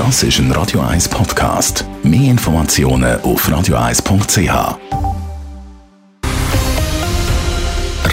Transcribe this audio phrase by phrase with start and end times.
[0.00, 1.84] Das ist ein Radio 1 Podcast.
[2.02, 4.78] Mehr Informationen auf radio1.ch.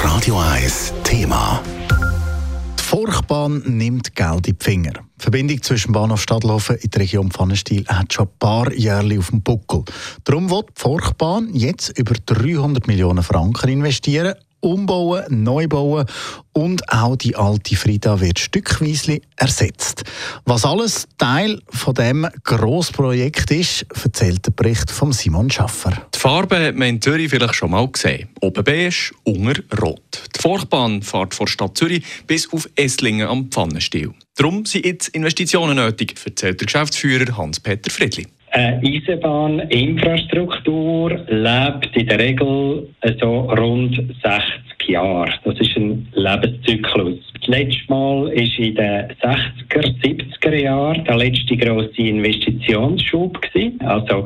[0.03, 1.63] Radio 1 Thema.
[2.77, 4.91] Die Forchbahn nimmt Geld in die Finger.
[4.91, 9.29] Die Verbindung zwischen Bahnhof Stadtlofen in der Region Pfannenstiel hat schon ein paar Jahre auf
[9.29, 9.85] dem Buckel.
[10.25, 16.05] Darum wird die Forchbahn jetzt über 300 Millionen Franken investieren umbauen, neu bauen
[16.53, 20.03] und auch die alte Frida wird stückweise ersetzt.
[20.45, 26.07] Was alles Teil von dem Grossprojekt ist, erzählt der Bericht von Simon Schaffer.
[26.13, 28.29] Die Farbe hat man in Zürich vielleicht schon mal gesehen.
[28.41, 30.23] Oben beige, unter rot.
[30.35, 34.13] Die Forchbahn fährt von Stadt Zürich bis auf Esslingen am Pfannenstiel.
[34.35, 38.27] Darum sind jetzt Investitionen nötig, erzählt der Geschäftsführer Hans-Peter Friedli.
[38.51, 42.87] Eine Eisenbahninfrastruktur lebt in der Regel
[43.19, 45.33] so rund 60 Jahre.
[45.43, 47.19] Das ist ein Lebenszyklus.
[47.39, 53.41] Das letzte Mal war in den 60er, 70er Jahren der letzte grosse Investitionsschub.
[53.41, 53.81] Gewesen.
[53.81, 54.23] Also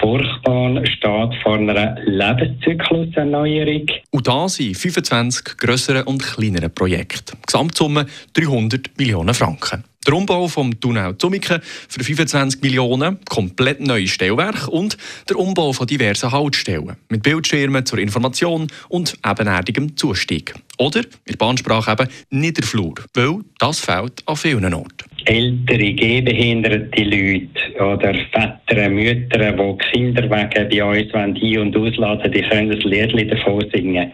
[0.00, 3.86] Furchtbahn steht vor einer Lebenszykluserneuerung.
[4.10, 7.36] Und da sind 25 grössere und kleinere Projekte.
[7.46, 9.84] Gesamtsumme 300 Millionen Franken.
[10.06, 15.86] Der Umbau vom Tunnel Zumiken für 25 Millionen, komplett neues Stellwerk und der Umbau von
[15.86, 20.52] diversen Haltestellen mit Bildschirmen zur Information und ebenerdigem Zustieg.
[20.76, 25.08] Oder mit Bahnsprache eben Niederflur, weil das fehlt an vielen Orten.
[25.24, 32.72] Ältere, gehbehinderte Leute oder Väter, Mütter, die Kinderwege bei uns ein- und ausladen, die können
[32.72, 34.12] ein Lied davon singen.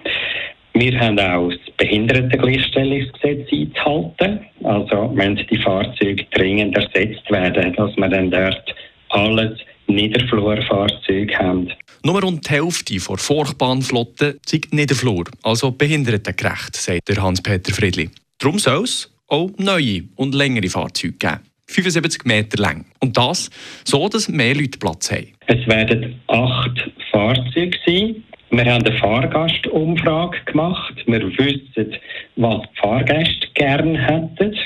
[0.75, 4.41] Wir haben auch das Behindertengleichstellungsgesetz einzuhalten.
[4.65, 8.75] Also müssen die Fahrzeuge dringend ersetzt werden, dass wir dann dort
[9.11, 11.71] alles Niederflurfahrzeuge haben.
[12.05, 18.11] Nur rund die Hälfte der Forchbahnflotte sind Niederflur, also behindertengerecht, sagt der Hans-Peter Friedli.
[18.39, 21.41] Darum soll es auch neue und längere Fahrzeuge geben.
[21.67, 22.85] 75 Meter lang.
[23.01, 23.49] Und das
[23.85, 25.29] so, dass mehr Leute Platz haben.
[25.47, 28.25] Es werden acht Fahrzeuge sein.
[28.51, 30.95] Wir haben eine Fahrgastumfrage gemacht.
[31.07, 31.95] Wir wissen,
[32.37, 34.57] was die Fahrgäste gerne hätten.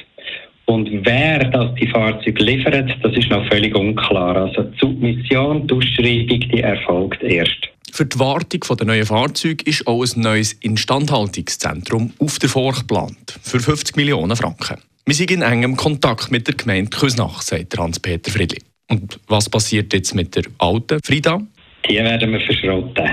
[0.66, 4.36] Und wer das die Fahrzeuge liefert, das ist noch völlig unklar.
[4.36, 7.68] Also die Submission, die Ausschreibung, die erfolgt erst.
[7.92, 13.38] Für die Wartung der neuen Fahrzeuge ist auch ein neues Instandhaltungszentrum auf der Forch geplant.
[13.42, 14.78] Für 50 Millionen Franken.
[15.06, 18.62] Wir sind in engem Kontakt mit der Gemeinde Küsnach, sagt Hans-Peter Friedli.
[18.88, 21.42] Und was passiert jetzt mit der alten Frida?
[21.88, 23.10] Die werden wir verschrotten.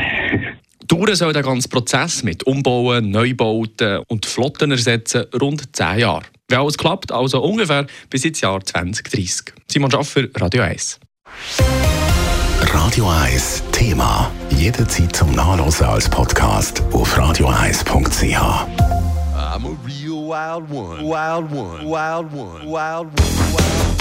[0.91, 6.25] Dauern soll der ganze Prozess mit Umbauen, Neubauten und Flotten ersetzen rund 10 Jahre.
[6.49, 9.53] Wenn alles klappt, also ungefähr bis ins Jahr 2030.
[9.71, 10.99] Simon Schaffer, Radio 1.
[12.59, 14.29] Radio 1 Thema.
[14.49, 18.35] Jederzeit zum Nachlesen als Podcast auf radio1.ch.
[19.33, 21.01] I'm a real wild one.
[21.01, 21.85] Wild one.
[21.85, 22.65] Wild one.
[22.65, 23.53] Wild one.
[23.53, 24.00] Wild